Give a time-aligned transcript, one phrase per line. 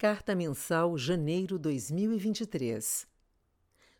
[0.00, 3.04] Carta Mensal Janeiro 2023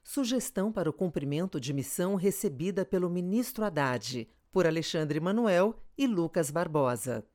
[0.01, 6.53] Sugestão para o cumprimento de missão recebida pelo ministro Haddad, por Alexandre Manuel e Lucas
[6.53, 7.27] Barbosa.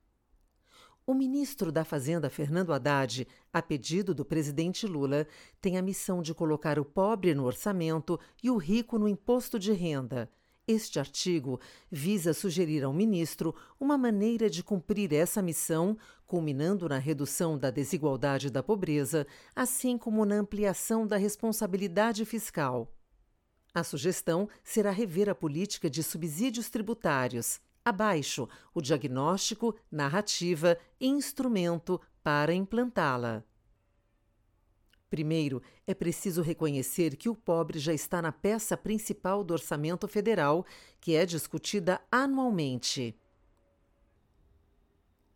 [1.06, 5.28] O ministro da Fazenda, Fernando Haddad, a pedido do presidente Lula,
[5.60, 9.74] tem a missão de colocar o pobre no orçamento e o rico no imposto de
[9.74, 10.32] renda
[10.68, 11.60] este artigo
[11.92, 18.48] visa sugerir ao ministro uma maneira de cumprir essa missão, culminando na redução da desigualdade
[18.48, 22.92] e da pobreza, assim como na ampliação da responsabilidade fiscal.
[23.74, 27.60] A sugestão será rever a política de subsídios tributários.
[27.84, 33.44] Abaixo, o diagnóstico, narrativa e instrumento para implantá-la.
[35.14, 40.66] Primeiro, é preciso reconhecer que o pobre já está na peça principal do orçamento federal,
[41.00, 43.16] que é discutida anualmente.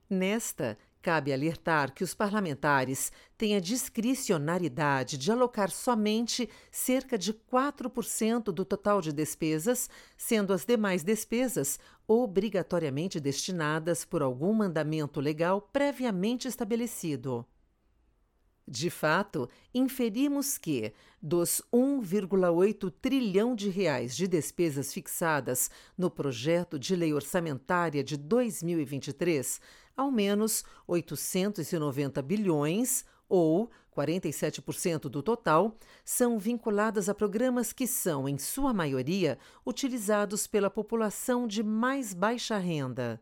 [0.09, 8.45] Nesta, cabe alertar que os parlamentares têm a discricionariedade de alocar somente cerca de 4%
[8.45, 16.47] do total de despesas, sendo as demais despesas obrigatoriamente destinadas por algum mandamento legal previamente
[16.47, 17.45] estabelecido.
[18.69, 26.93] De fato, inferimos que, dos 1,8 trilhão de reais de despesas fixadas no projeto de
[26.93, 29.61] lei orçamentária de 2023,
[29.95, 38.37] ao menos 890 bilhões, ou 47% do total, são vinculadas a programas que são, em
[38.37, 43.21] sua maioria, utilizados pela população de mais baixa renda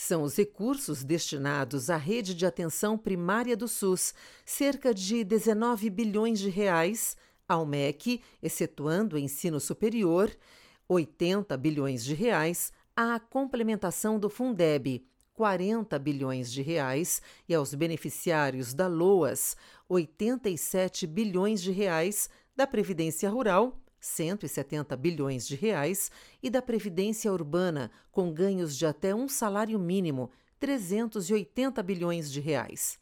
[0.00, 4.14] são os recursos destinados à rede de atenção primária do SUS,
[4.46, 10.34] cerca de 19 bilhões de reais, ao MEC, excetuando o ensino superior,
[10.88, 18.72] 80 bilhões de reais, à complementação do Fundeb, 40 bilhões de reais, e aos beneficiários
[18.72, 19.54] da LOAS,
[19.86, 26.10] 87 bilhões de reais, da Previdência Rural, 170 bilhões de reais,
[26.42, 32.98] e da Previdência Urbana, com ganhos de até um salário mínimo, 380 bilhões de reais.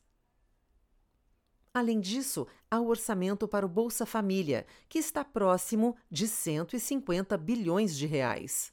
[1.73, 7.97] Além disso, há o orçamento para o Bolsa Família, que está próximo de 150 bilhões
[7.97, 8.73] de reais.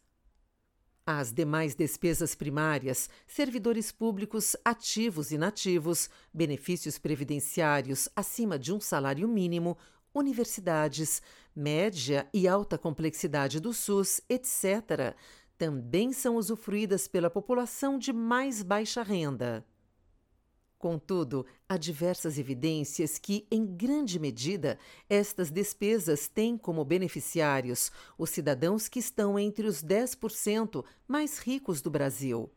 [1.05, 9.27] As demais despesas primárias, servidores públicos ativos e inativos, benefícios previdenciários acima de um salário
[9.27, 9.77] mínimo,
[10.11, 11.21] universidades,
[11.55, 15.15] média e alta complexidade do SUS, etc.,
[15.57, 19.65] também são usufruídas pela população de mais baixa renda.
[20.77, 24.77] Contudo, há diversas evidências que, em grande medida,
[25.09, 31.89] estas despesas têm como beneficiários os cidadãos que estão entre os 10% mais ricos do
[31.89, 32.51] Brasil.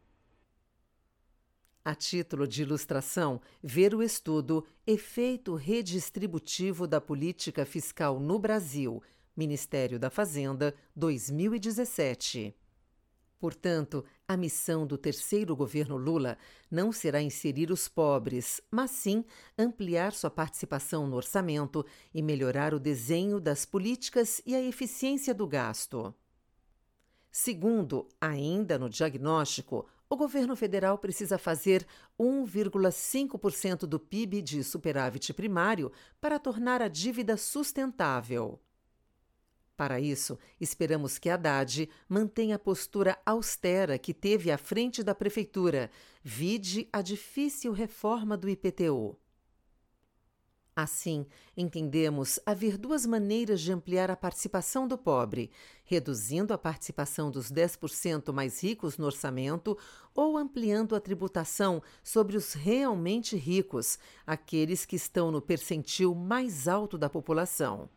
[1.89, 9.03] A título de ilustração, ver o estudo Efeito Redistributivo da Política Fiscal no Brasil,
[9.35, 12.55] Ministério da Fazenda, 2017.
[13.41, 16.37] Portanto, a missão do terceiro governo Lula
[16.71, 19.25] não será inserir os pobres, mas sim
[19.57, 25.47] ampliar sua participação no orçamento e melhorar o desenho das políticas e a eficiência do
[25.47, 26.15] gasto.
[27.31, 31.87] Segundo, ainda no diagnóstico, o governo federal precisa fazer
[32.19, 38.61] 1,5% do PIB de superávit primário para tornar a dívida sustentável.
[39.77, 45.89] Para isso, esperamos que Haddad mantenha a postura austera que teve à frente da prefeitura,
[46.21, 49.17] vide a difícil reforma do IPTU.
[50.81, 55.51] Assim, entendemos haver duas maneiras de ampliar a participação do pobre:
[55.83, 59.77] reduzindo a participação dos 10% mais ricos no orçamento
[60.15, 66.97] ou ampliando a tributação sobre os realmente ricos, aqueles que estão no percentil mais alto
[66.97, 67.91] da população.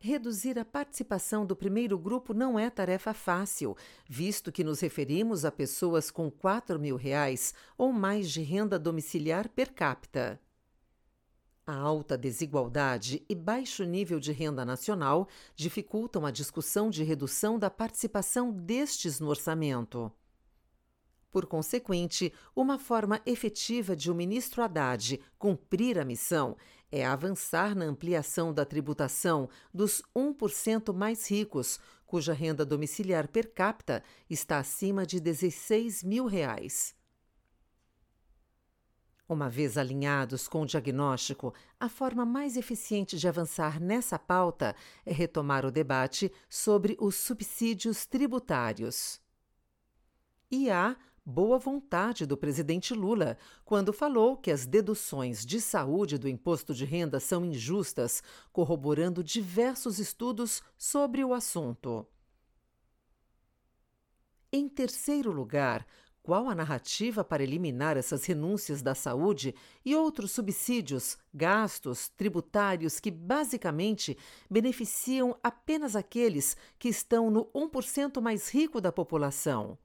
[0.00, 3.76] Reduzir a participação do primeiro grupo não é tarefa fácil,
[4.08, 9.48] visto que nos referimos a pessoas com 4 mil reais ou mais de renda domiciliar
[9.48, 10.40] per capita.
[11.64, 17.70] A alta desigualdade e baixo nível de renda nacional dificultam a discussão de redução da
[17.70, 20.10] participação destes no orçamento.
[21.30, 26.56] Por consequente, uma forma efetiva de o ministro Haddad cumprir a missão
[26.90, 34.02] é avançar na ampliação da tributação dos 1% mais ricos, cuja renda domiciliar per capita
[34.28, 36.94] está acima de 16 mil reais.
[39.32, 44.76] Uma vez alinhados com o diagnóstico, a forma mais eficiente de avançar nessa pauta
[45.06, 49.18] é retomar o debate sobre os subsídios tributários.
[50.50, 50.94] E há,
[51.24, 56.84] boa vontade do presidente Lula quando falou que as deduções de saúde do imposto de
[56.84, 62.06] renda são injustas, corroborando diversos estudos sobre o assunto.
[64.52, 65.86] Em terceiro lugar,
[66.22, 69.54] qual a narrativa para eliminar essas renúncias da saúde
[69.84, 74.16] e outros subsídios, gastos tributários que basicamente
[74.48, 79.76] beneficiam apenas aqueles que estão no 1% mais rico da população?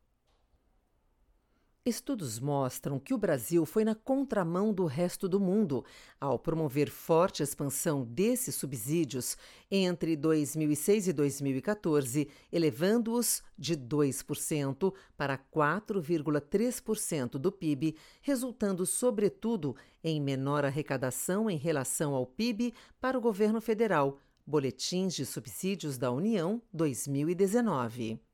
[1.88, 5.86] Estudos mostram que o Brasil foi na contramão do resto do mundo
[6.19, 9.38] ao promover forte expansão desses subsídios
[9.72, 19.74] entre 2006 e 2014, elevando-os de 2% para 4,3% do PIB, resultando, sobretudo,
[20.04, 24.19] em menor arrecadação em relação ao PIB para o governo federal.
[24.45, 28.27] Boletins de Subsídios da União 2019.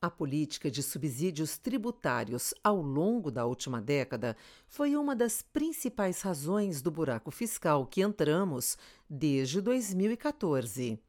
[0.00, 4.36] A política de subsídios tributários ao longo da última década
[4.68, 8.78] foi uma das principais razões do buraco fiscal que entramos
[9.10, 11.00] desde 2014.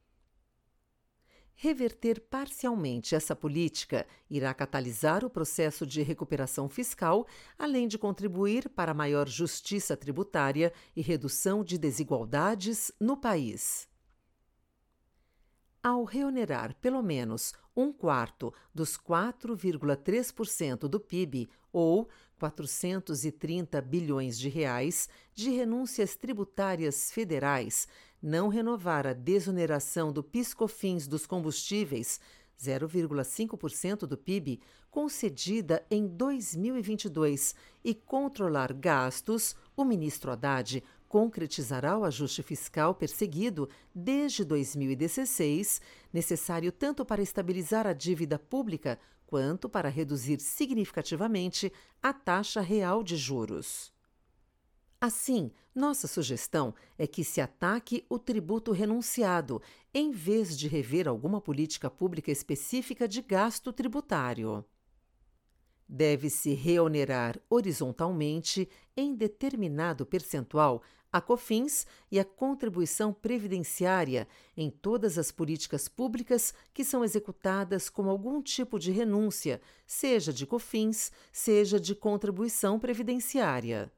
[1.56, 7.28] Reverter parcialmente essa política irá catalisar o processo de recuperação fiscal,
[7.60, 13.89] além de contribuir para maior justiça tributária e redução de desigualdades no país.
[15.82, 25.08] Ao reonerar pelo menos um quarto dos 4,3% do PIB, ou 430 bilhões de reais,
[25.34, 27.88] de renúncias tributárias federais,
[28.22, 32.20] não renovar a desoneração do PiscoFins dos combustíveis,
[32.62, 34.60] 0,5% do PIB,
[34.92, 37.56] concedida em 2022,
[37.86, 45.82] e controlar gastos, o ministro Haddad concretizará o ajuste fiscal perseguido desde 2016,
[46.14, 53.18] necessário tanto para estabilizar a dívida pública quanto para reduzir significativamente a taxa real de
[53.18, 53.92] juros.
[55.02, 59.62] Assim, nossa sugestão é que se ataque o tributo renunciado,
[59.94, 64.64] em vez de rever alguma política pública específica de gasto tributário
[65.90, 75.32] deve-se reonerar horizontalmente em determinado percentual a COFINS e a contribuição previdenciária em todas as
[75.32, 81.96] políticas públicas que são executadas com algum tipo de renúncia, seja de COFINS, seja de
[81.96, 83.92] contribuição previdenciária.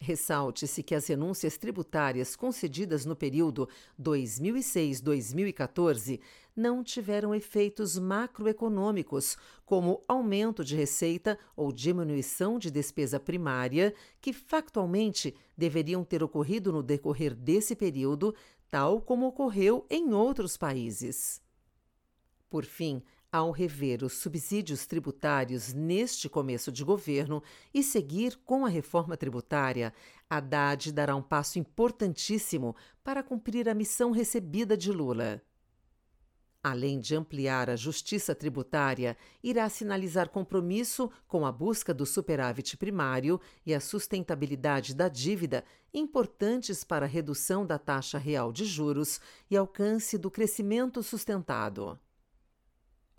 [0.00, 3.68] Ressalte-se que as renúncias tributárias concedidas no período
[4.00, 6.20] 2006-2014
[6.54, 9.36] não tiveram efeitos macroeconômicos,
[9.66, 16.80] como aumento de receita ou diminuição de despesa primária, que factualmente deveriam ter ocorrido no
[16.82, 18.32] decorrer desse período,
[18.70, 21.42] tal como ocorreu em outros países.
[22.48, 27.42] Por fim, ao rever os subsídios tributários neste começo de governo
[27.72, 29.92] e seguir com a reforma tributária,
[30.30, 35.42] Haddad dará um passo importantíssimo para cumprir a missão recebida de Lula.
[36.62, 43.40] Além de ampliar a justiça tributária, irá sinalizar compromisso com a busca do superávit primário
[43.64, 45.64] e a sustentabilidade da dívida,
[45.94, 49.20] importantes para a redução da taxa real de juros
[49.50, 51.98] e alcance do crescimento sustentado.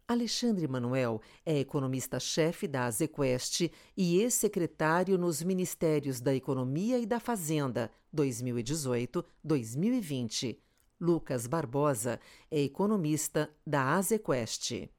[0.10, 7.92] Alexandre Manuel é economista-chefe da Azequest e ex-secretário nos Ministérios da Economia e da Fazenda
[8.16, 10.58] 2018-2020.
[11.00, 14.90] Lucas Barbosa é economista da Azequest.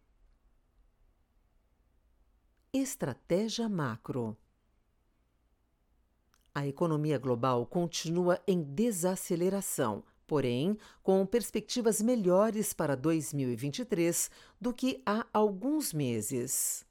[2.72, 4.36] Estratégia macro.
[6.54, 15.26] A economia global continua em desaceleração porém com perspectivas melhores para 2023 do que há
[15.32, 16.86] alguns meses.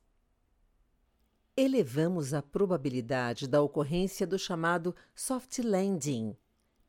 [1.55, 6.35] Elevamos a probabilidade da ocorrência do chamado soft landing,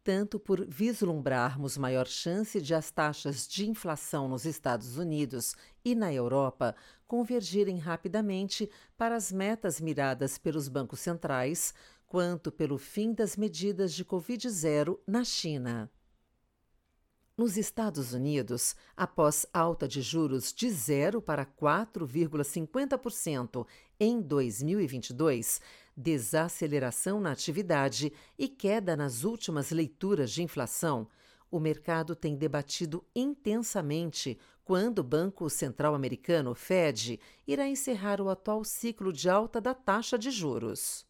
[0.02, 5.54] tanto por vislumbrarmos maior chance de as taxas de inflação nos Estados Unidos
[5.84, 6.74] e na Europa
[7.06, 11.72] convergirem rapidamente para as metas miradas pelos bancos centrais,
[12.08, 15.88] quanto pelo fim das medidas de Covid-0 na China.
[17.40, 23.66] Nos Estados Unidos, após alta de juros de 0 para 4,50%
[23.98, 25.58] em 2022,
[25.96, 31.08] desaceleração na atividade e queda nas últimas leituras de inflação,
[31.50, 37.18] o mercado tem debatido intensamente quando o Banco Central Americano, Fed,
[37.48, 41.08] irá encerrar o atual ciclo de alta da taxa de juros.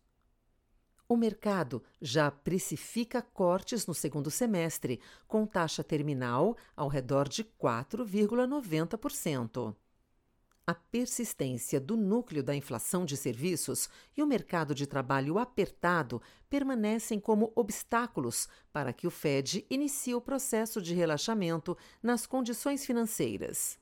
[1.10, 9.74] O mercado já precifica cortes no segundo semestre, com taxa terminal ao redor de 4,90%.
[10.64, 17.18] a persistência do núcleo da inflação de serviços e o mercado de trabalho apertado permanecem
[17.18, 23.80] como obstáculos para que o Fed inicie o processo de relaxamento nas condições financeiras.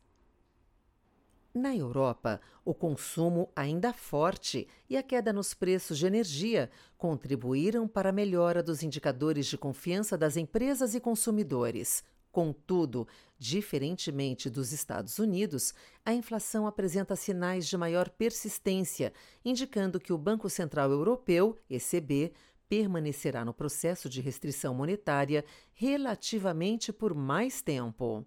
[1.59, 8.11] Na Europa, o consumo ainda forte e a queda nos preços de energia contribuíram para
[8.11, 15.75] a melhora dos indicadores de confiança das empresas e consumidores, Contudo, diferentemente dos Estados Unidos,
[16.05, 19.13] a inflação apresenta sinais de maior persistência,
[19.45, 22.33] indicando que o Banco Central Europeu, ECB,
[22.69, 28.25] permanecerá no processo de restrição monetária relativamente por mais tempo.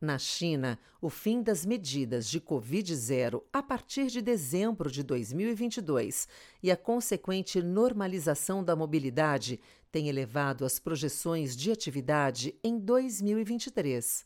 [0.00, 6.26] Na China, o fim das medidas de Covid-0 a partir de dezembro de 2022
[6.62, 9.60] e a consequente normalização da mobilidade
[9.92, 14.24] têm elevado as projeções de atividade em 2023.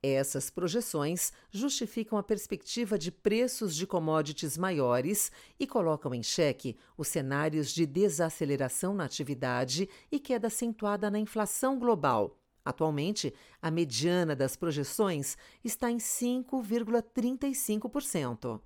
[0.00, 7.08] Essas projeções justificam a perspectiva de preços de commodities maiores e colocam em xeque os
[7.08, 13.32] cenários de desaceleração na atividade e queda acentuada na inflação global Atualmente,
[13.62, 18.60] a mediana das projeções está em 5,35%.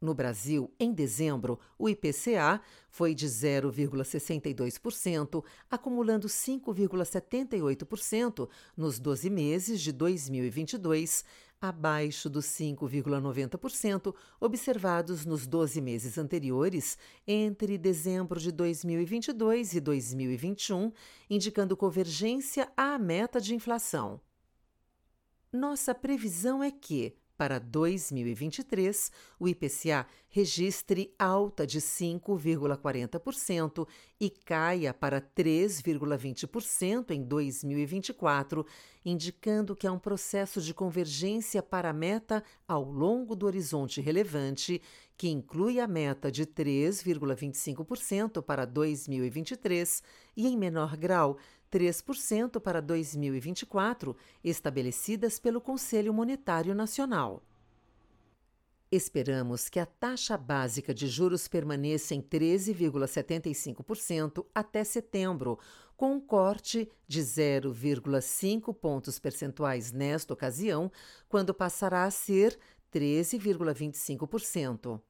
[0.00, 9.92] No Brasil, em dezembro, o IPCA foi de 0,62%, acumulando 5,78% nos 12 meses de
[9.92, 11.24] 2022,
[11.60, 20.92] abaixo dos 5,90% observados nos 12 meses anteriores, entre dezembro de 2022 e 2021,
[21.28, 24.20] indicando convergência à meta de inflação.
[25.52, 33.88] Nossa previsão é que, para 2023, o IPCA registre alta de 5,40%
[34.20, 38.66] e caia para 3,20% em 2024,
[39.02, 44.82] indicando que há um processo de convergência para a meta ao longo do horizonte relevante,
[45.16, 50.02] que inclui a meta de 3,25% para 2023
[50.36, 51.38] e, em menor grau,
[51.70, 57.40] 3% para 2024, estabelecidas pelo Conselho Monetário Nacional.
[58.92, 65.60] Esperamos que a taxa básica de juros permaneça em 13,75% até setembro,
[65.96, 70.90] com um corte de 0,5 pontos percentuais nesta ocasião,
[71.28, 72.58] quando passará a ser
[72.92, 75.00] 13,25%.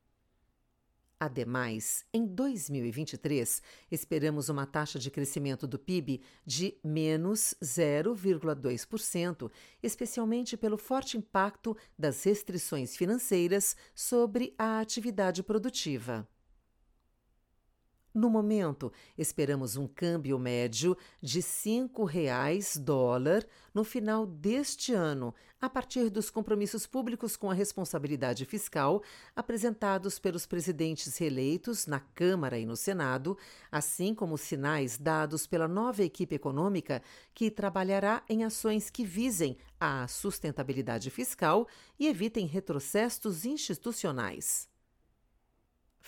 [1.22, 9.50] Ademais, em 2023, esperamos uma taxa de crescimento do PIB de menos 0,2%,
[9.82, 16.26] especialmente pelo forte impacto das restrições financeiras sobre a atividade produtiva.
[18.12, 25.70] No momento, esperamos um câmbio médio de R$ 5,00 dólar no final deste ano, a
[25.70, 29.00] partir dos compromissos públicos com a responsabilidade fiscal
[29.36, 33.38] apresentados pelos presidentes reeleitos na Câmara e no Senado,
[33.70, 37.00] assim como sinais dados pela nova equipe econômica
[37.32, 44.69] que trabalhará em ações que visem a sustentabilidade fiscal e evitem retrocessos institucionais.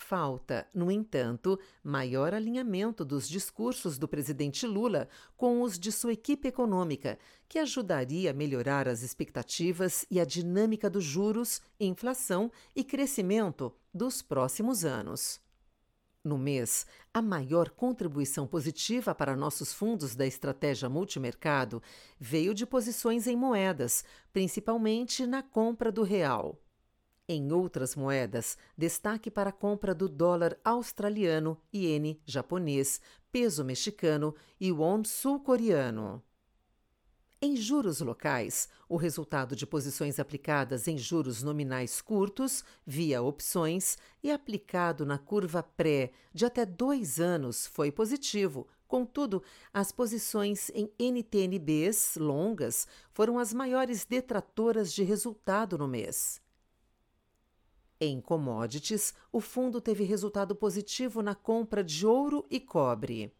[0.05, 6.49] Falta, no entanto, maior alinhamento dos discursos do presidente Lula com os de sua equipe
[6.49, 7.17] econômica,
[7.49, 14.21] que ajudaria a melhorar as expectativas e a dinâmica dos juros, inflação e crescimento dos
[14.21, 15.41] próximos anos.
[16.23, 21.81] No mês, a maior contribuição positiva para nossos fundos da estratégia multimercado
[22.19, 26.61] veio de posições em moedas, principalmente na compra do real.
[27.35, 33.01] Em outras moedas, destaque para a compra do dólar australiano, iene japonês,
[33.33, 36.23] peso mexicano e won sul-coreano.
[37.41, 44.31] Em juros locais, o resultado de posições aplicadas em juros nominais curtos, via opções, e
[44.31, 48.69] aplicado na curva pré de até dois anos foi positivo.
[48.87, 56.42] Contudo, as posições em NTNBs longas foram as maiores detratoras de resultado no mês.
[58.05, 63.33] Em commodities, o fundo teve resultado positivo na compra de ouro e cobre.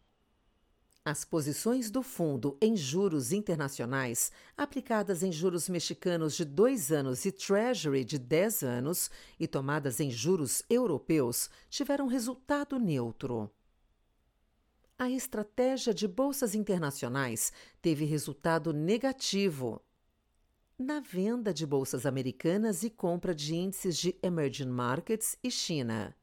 [1.03, 7.31] As posições do fundo em juros internacionais, aplicadas em juros mexicanos de dois anos e
[7.33, 13.51] Treasury de 10 anos, e tomadas em juros europeus, tiveram resultado neutro.
[14.97, 17.51] A estratégia de bolsas internacionais
[17.81, 19.81] teve resultado negativo
[20.83, 26.13] na venda de bolsas americanas e compra de índices de emerging markets e China.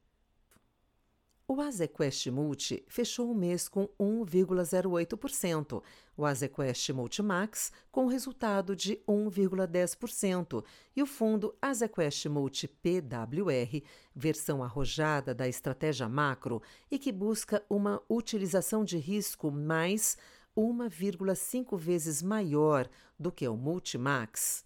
[1.48, 5.82] O Azequest Multi fechou o mês com 1,08%,
[6.16, 10.62] o Azequest Multimax com resultado de 1,10%
[10.94, 13.82] e o fundo Azequest Multi PWR,
[14.14, 20.16] versão arrojada da estratégia macro e que busca uma utilização de risco mais
[20.56, 22.88] 1,5 vezes maior
[23.18, 24.64] do que o Multimax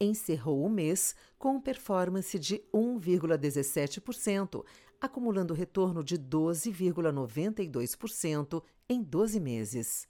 [0.00, 4.64] encerrou o mês com performance de 1,17%,
[5.00, 10.08] acumulando retorno de 12,92% em 12 meses.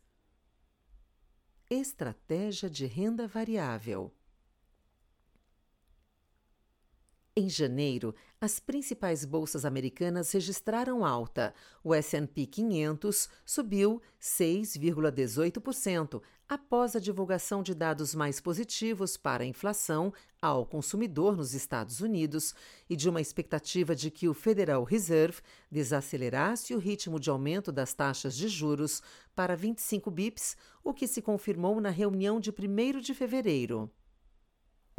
[1.68, 4.14] Estratégia de renda variável.
[7.36, 11.54] Em janeiro, as principais bolsas americanas registraram alta.
[11.84, 20.12] O S&P 500 subiu 6,18% após a divulgação de dados mais positivos para a inflação
[20.42, 22.52] ao consumidor nos Estados Unidos
[22.88, 27.94] e de uma expectativa de que o Federal Reserve desacelerasse o ritmo de aumento das
[27.94, 29.00] taxas de juros
[29.36, 33.88] para 25 bips, o que se confirmou na reunião de 1 de fevereiro.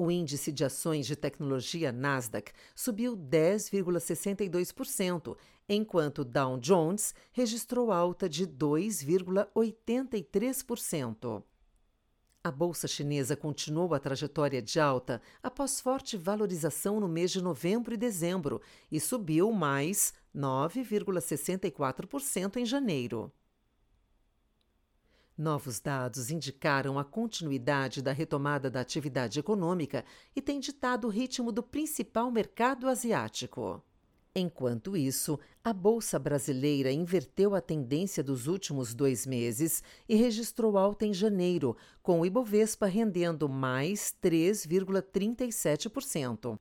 [0.02, 5.38] O índice de ações de tecnologia Nasdaq subiu 10,62%,
[5.70, 11.44] enquanto Dow Jones registrou alta de 2,83%.
[12.44, 17.94] A bolsa chinesa continuou a trajetória de alta após forte valorização no mês de novembro
[17.94, 18.60] e dezembro
[18.92, 23.32] e subiu mais 9,64% em janeiro.
[25.42, 30.06] Novos dados indicaram a continuidade da retomada da atividade econômica
[30.36, 33.84] e têm ditado o ritmo do principal mercado asiático.
[34.36, 41.08] Enquanto isso, a Bolsa Brasileira inverteu a tendência dos últimos dois meses e registrou alta
[41.08, 46.56] em janeiro, com o Ibovespa rendendo mais 3,37%.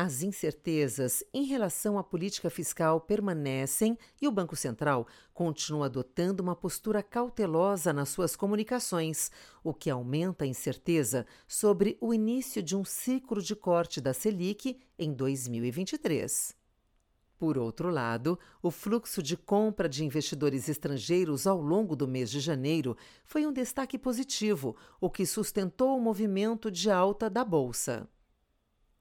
[0.00, 6.54] As incertezas em relação à política fiscal permanecem e o Banco Central continua adotando uma
[6.54, 9.28] postura cautelosa nas suas comunicações,
[9.64, 14.78] o que aumenta a incerteza sobre o início de um ciclo de corte da Selic
[14.96, 16.56] em 2023.
[17.36, 22.38] Por outro lado, o fluxo de compra de investidores estrangeiros ao longo do mês de
[22.38, 28.08] janeiro foi um destaque positivo, o que sustentou o movimento de alta da bolsa.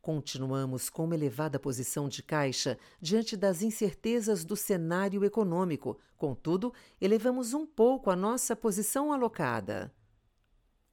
[0.07, 7.53] Continuamos com uma elevada posição de caixa diante das incertezas do cenário econômico, contudo, elevamos
[7.53, 9.93] um pouco a nossa posição alocada.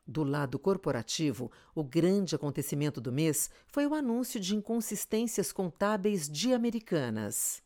[0.05, 6.53] Do lado corporativo, o grande acontecimento do mês foi o anúncio de inconsistências contábeis de
[6.53, 7.62] Americanas.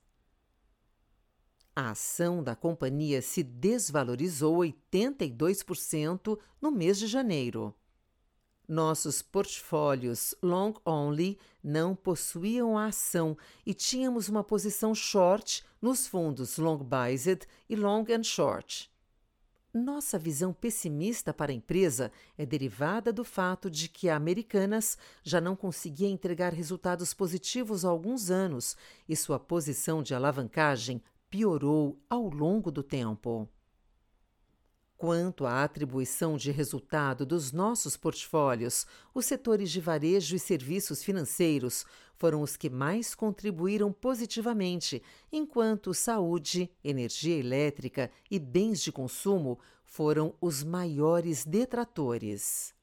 [1.74, 7.74] A ação da companhia se desvalorizou 82% no mês de janeiro.
[8.68, 16.58] Nossos portfólios long only não possuíam a ação e tínhamos uma posição short nos fundos
[16.58, 18.90] long biased e long and short.
[19.72, 25.40] Nossa visão pessimista para a empresa é derivada do fato de que a Americanas já
[25.40, 28.76] não conseguia entregar resultados positivos há alguns anos
[29.08, 33.48] e sua posição de alavancagem piorou ao longo do tempo.
[34.98, 38.84] Quanto à atribuição de resultado dos nossos portfólios,
[39.14, 46.68] os setores de varejo e serviços financeiros foram os que mais contribuíram positivamente, enquanto saúde,
[46.82, 52.74] energia elétrica e bens de consumo foram os maiores detratores.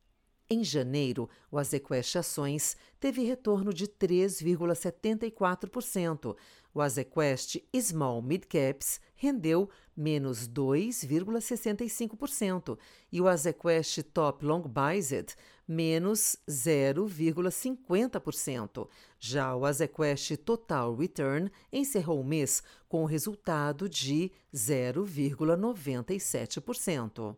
[0.50, 6.38] Em janeiro, o Azequest Ações teve retorno de 3,74%.
[6.74, 12.78] O Azequest Small Mid Caps rendeu menos 2,65%
[13.12, 15.36] e o Azequest Top Long Biased
[15.68, 18.88] menos 0,50%.
[19.20, 27.36] Já o Azequest Total Return encerrou o mês com o resultado de 0,97%.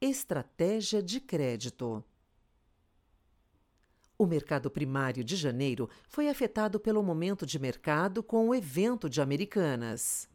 [0.00, 2.04] Estratégia de crédito.
[4.16, 9.20] O mercado primário de janeiro foi afetado pelo momento de mercado com o evento de
[9.20, 10.28] Americanas.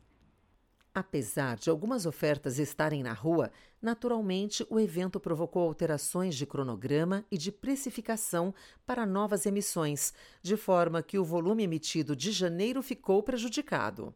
[0.96, 3.52] Apesar de algumas ofertas estarem na rua,
[3.82, 8.54] naturalmente o evento provocou alterações de cronograma e de precificação
[8.86, 14.14] para novas emissões, de forma que o volume emitido de janeiro ficou prejudicado.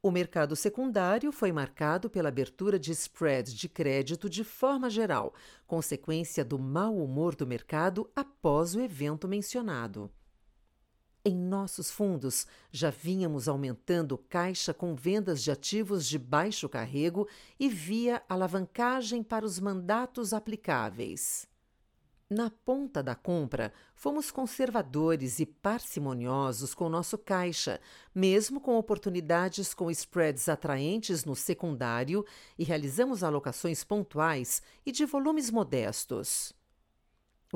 [0.00, 5.34] O mercado secundário foi marcado pela abertura de spreads de crédito de forma geral,
[5.66, 10.08] consequência do mau humor do mercado após o evento mencionado.
[11.28, 17.26] Em nossos fundos, já vínhamos aumentando caixa com vendas de ativos de baixo carrego
[17.58, 21.48] e via alavancagem para os mandatos aplicáveis.
[22.30, 27.80] Na ponta da compra, fomos conservadores e parcimoniosos com nosso caixa,
[28.14, 32.24] mesmo com oportunidades com spreads atraentes no secundário
[32.56, 36.54] e realizamos alocações pontuais e de volumes modestos.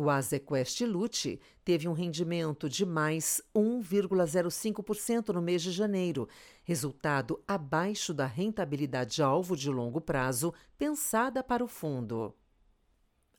[0.03, 6.27] O Azequest Lute teve um rendimento de mais 1,05% no mês de janeiro,
[6.65, 12.35] resultado abaixo da rentabilidade alvo de longo prazo pensada para o fundo.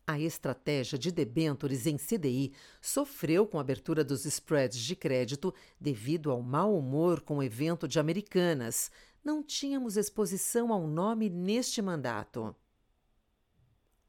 [0.06, 6.30] A estratégia de debêntures em CDI sofreu com a abertura dos spreads de crédito devido
[6.30, 8.92] ao mau humor com o evento de Americanas.
[9.24, 12.56] Não tínhamos exposição ao nome neste mandato.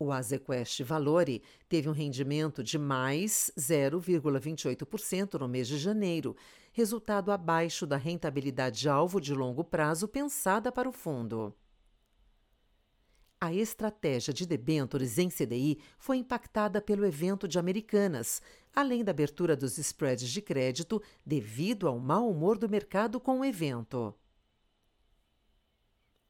[0.04, 6.34] O Azequest Valore teve um rendimento de mais 0,28% no mês de janeiro,
[6.72, 11.54] resultado abaixo da rentabilidade alvo de longo prazo pensada para o fundo.
[13.40, 18.42] A estratégia de debêntures em CDI foi impactada pelo evento de Americanas,
[18.74, 23.44] além da abertura dos spreads de crédito devido ao mau humor do mercado com o
[23.44, 24.12] evento.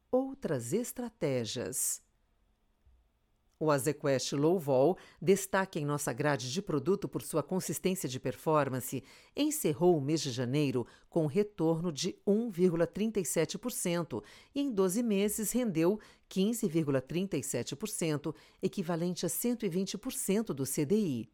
[0.09, 2.01] Outras estratégias.
[3.63, 9.01] O Azequest Low Vol, destaque em nossa grade de produto por sua consistência de performance,
[9.33, 14.21] encerrou o mês de janeiro com retorno de 1,37%
[14.53, 15.97] e em 12 meses rendeu
[16.29, 21.29] 15,37%, equivalente a 120% do CDI.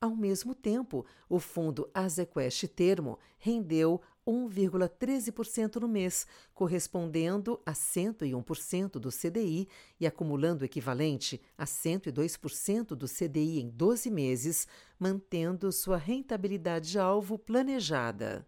[0.00, 9.10] Ao mesmo tempo, o fundo Azequest Termo rendeu 1,13% no mês, correspondendo a 101% do
[9.10, 16.98] CDI e acumulando o equivalente a 102% do CDI em 12 meses, mantendo sua rentabilidade
[16.98, 18.46] alvo planejada.